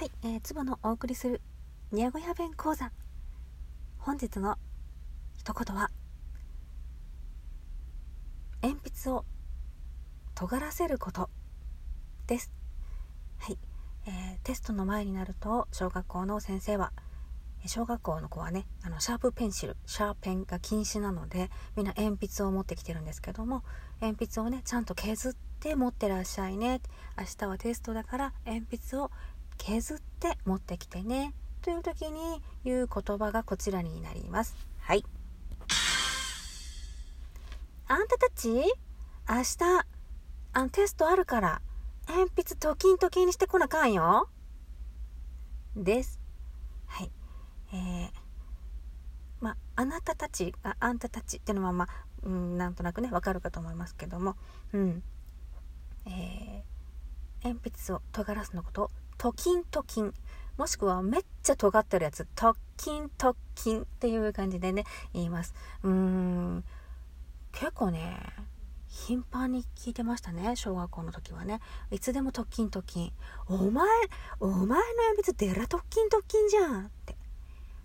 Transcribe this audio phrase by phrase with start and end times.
[0.00, 1.42] はい、えー、つぼのお送りする
[1.92, 2.90] にゃごや弁講座。
[3.98, 4.56] 本日の
[5.36, 5.90] 一言は
[8.62, 9.26] 鉛筆を
[10.34, 11.28] 尖らせること
[12.26, 12.50] です。
[13.40, 13.58] はい、
[14.06, 16.92] えー、テストの前になると小学校の先生は
[17.66, 23.64] 小学校の子はねあのシャープペンシルシャーペンが禁止なのでみんな鉛筆を持ってきてるんですけども
[24.00, 26.80] 鉛筆をねちゃんと削って持ってらっしゃいね。
[27.18, 29.10] 明日はテストだから鉛筆を
[29.60, 31.34] 削って持ってきてね。
[31.60, 34.56] という時に言う言葉がこちらになります。
[34.80, 35.04] はい。
[37.86, 38.62] あんたたち明
[39.28, 39.58] 日
[40.54, 41.60] あのテストあるから
[42.08, 44.30] 鉛筆トキントキンにしてこなかんよ。
[45.76, 46.18] です。
[46.86, 47.10] はい。
[47.74, 48.10] えー、
[49.40, 51.88] まあなたたちああんたたちっていうのはまあ、
[52.22, 54.36] うん、なんとなくねわかるかと思いますけども。
[54.72, 55.02] うん。
[56.06, 60.14] えー、鉛筆を尖らすのことをトキントキン。
[60.56, 62.26] もしくはめっちゃ尖ってるやつ。
[62.34, 65.52] トキントキンっていう感じでね言います。
[65.82, 66.64] うーん。
[67.52, 68.16] 結構ね
[68.88, 71.60] 頻繁に聞いてましたね小学校の時はね。
[71.90, 73.12] いつでも特勤特勤
[73.46, 73.86] お前
[74.40, 74.82] お前の鉛
[75.22, 77.14] 筆デラ特勤特勤じゃんって。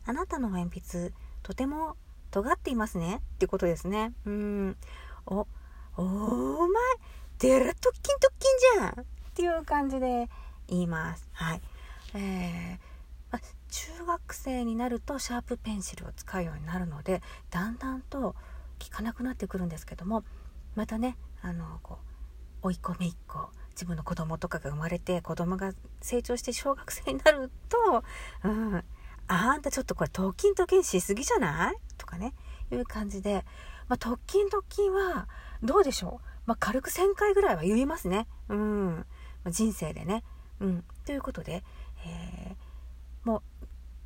[0.06, 1.12] あなたの鉛筆
[1.44, 1.98] とても
[2.32, 3.18] 尖っていますね。
[3.18, 4.14] ってことですね。
[4.24, 4.78] うん。
[5.26, 5.46] お
[5.98, 6.82] お前
[7.40, 10.30] デラ特勤特勤じゃんっていう感じで
[10.68, 11.28] 言います。
[11.34, 11.62] はい。
[12.14, 18.36] えー、ま中学生になるとシャープペンシルを使うようになるのでだんだんと効
[18.90, 20.24] かなくなってくるんですけども
[20.76, 21.98] またねあのこ
[22.64, 28.04] う追い込めっ子自分の子供とかが生まれて子供が成長して小学生になると
[28.44, 28.84] 「うん、
[29.28, 32.34] あんたちょっとこれ特勤特勤しすぎじゃない?」とかね
[32.72, 33.46] いう感じで、
[33.90, 35.28] まあ、特勤特勤は
[35.62, 38.28] どうでしょう、まあ、軽く1,000回ぐらいは言いますね。
[38.48, 39.06] うん
[39.44, 40.24] ま、人生でね。
[40.60, 41.64] うん、ということで、
[42.06, 43.44] えー、も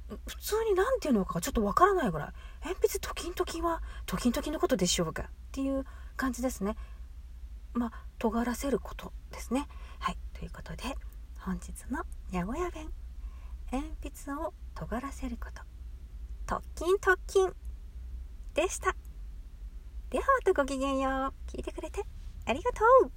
[0.09, 2.29] う普通に何て言うのかちょっとわからないぐらい
[2.63, 5.85] 鉛筆トキントキンはトキントキンのことでしょうかっていう
[6.17, 6.75] 感じですね。
[7.73, 9.67] まあ尖らせることですね。
[9.99, 10.83] はいということで
[11.39, 12.89] 本日の名古屋弁
[13.71, 15.61] 鉛筆を尖らせること
[16.47, 17.55] 特勤特勤
[18.55, 18.95] でした。
[20.09, 21.51] ではまたごきげんよう。
[21.51, 22.03] 聞いてくれて
[22.45, 23.11] ありがとう